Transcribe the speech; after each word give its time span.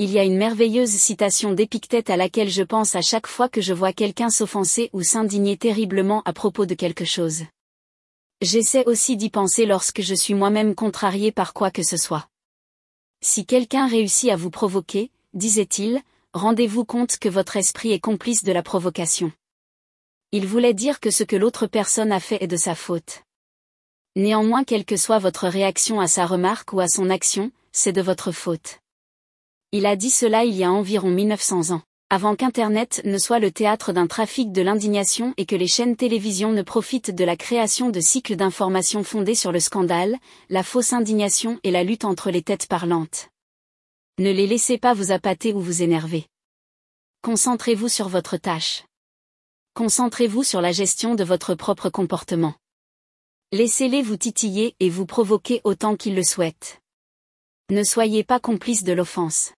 Il 0.00 0.12
y 0.12 0.20
a 0.20 0.22
une 0.22 0.36
merveilleuse 0.36 0.90
citation 0.90 1.52
d'Épictète 1.52 2.08
à 2.08 2.16
laquelle 2.16 2.48
je 2.48 2.62
pense 2.62 2.94
à 2.94 3.02
chaque 3.02 3.26
fois 3.26 3.48
que 3.48 3.60
je 3.60 3.74
vois 3.74 3.92
quelqu'un 3.92 4.30
s'offenser 4.30 4.90
ou 4.92 5.02
s'indigner 5.02 5.56
terriblement 5.56 6.22
à 6.24 6.32
propos 6.32 6.66
de 6.66 6.74
quelque 6.74 7.04
chose. 7.04 7.42
J'essaie 8.40 8.84
aussi 8.86 9.16
d'y 9.16 9.28
penser 9.28 9.66
lorsque 9.66 10.00
je 10.00 10.14
suis 10.14 10.34
moi-même 10.34 10.76
contrarié 10.76 11.32
par 11.32 11.52
quoi 11.52 11.72
que 11.72 11.82
ce 11.82 11.96
soit. 11.96 12.28
Si 13.22 13.44
quelqu'un 13.44 13.88
réussit 13.88 14.30
à 14.30 14.36
vous 14.36 14.50
provoquer, 14.50 15.10
disait-il, 15.34 16.00
rendez-vous 16.32 16.84
compte 16.84 17.18
que 17.18 17.28
votre 17.28 17.56
esprit 17.56 17.90
est 17.90 17.98
complice 17.98 18.44
de 18.44 18.52
la 18.52 18.62
provocation. 18.62 19.32
Il 20.30 20.46
voulait 20.46 20.74
dire 20.74 21.00
que 21.00 21.10
ce 21.10 21.24
que 21.24 21.34
l'autre 21.34 21.66
personne 21.66 22.12
a 22.12 22.20
fait 22.20 22.40
est 22.40 22.46
de 22.46 22.56
sa 22.56 22.76
faute. 22.76 23.24
Néanmoins 24.14 24.62
quelle 24.62 24.84
que 24.84 24.96
soit 24.96 25.18
votre 25.18 25.48
réaction 25.48 25.98
à 25.98 26.06
sa 26.06 26.24
remarque 26.24 26.72
ou 26.72 26.78
à 26.78 26.86
son 26.86 27.10
action, 27.10 27.50
c'est 27.72 27.92
de 27.92 28.00
votre 28.00 28.30
faute. 28.30 28.78
Il 29.70 29.84
a 29.84 29.96
dit 29.96 30.08
cela 30.08 30.44
il 30.44 30.54
y 30.56 30.64
a 30.64 30.72
environ 30.72 31.10
1900 31.10 31.72
ans, 31.74 31.82
avant 32.08 32.36
qu'Internet 32.36 33.02
ne 33.04 33.18
soit 33.18 33.38
le 33.38 33.50
théâtre 33.50 33.92
d'un 33.92 34.06
trafic 34.06 34.50
de 34.50 34.62
l'indignation 34.62 35.34
et 35.36 35.44
que 35.44 35.56
les 35.56 35.66
chaînes 35.66 35.94
télévision 35.94 36.52
ne 36.52 36.62
profitent 36.62 37.10
de 37.10 37.22
la 37.22 37.36
création 37.36 37.90
de 37.90 38.00
cycles 38.00 38.36
d'informations 38.36 39.04
fondés 39.04 39.34
sur 39.34 39.52
le 39.52 39.60
scandale, 39.60 40.16
la 40.48 40.62
fausse 40.62 40.94
indignation 40.94 41.60
et 41.64 41.70
la 41.70 41.84
lutte 41.84 42.06
entre 42.06 42.30
les 42.30 42.40
têtes 42.40 42.66
parlantes. 42.66 43.28
Ne 44.18 44.32
les 44.32 44.46
laissez 44.46 44.78
pas 44.78 44.94
vous 44.94 45.12
appâter 45.12 45.52
ou 45.52 45.60
vous 45.60 45.82
énerver. 45.82 46.24
Concentrez-vous 47.20 47.90
sur 47.90 48.08
votre 48.08 48.38
tâche. 48.38 48.84
Concentrez-vous 49.74 50.44
sur 50.44 50.62
la 50.62 50.72
gestion 50.72 51.14
de 51.14 51.24
votre 51.24 51.54
propre 51.54 51.90
comportement. 51.90 52.54
Laissez-les 53.52 54.00
vous 54.00 54.16
titiller 54.16 54.74
et 54.80 54.88
vous 54.88 55.04
provoquer 55.04 55.60
autant 55.64 55.94
qu'ils 55.94 56.14
le 56.14 56.24
souhaitent. 56.24 56.80
Ne 57.68 57.84
soyez 57.84 58.24
pas 58.24 58.40
complice 58.40 58.82
de 58.82 58.94
l'offense. 58.94 59.52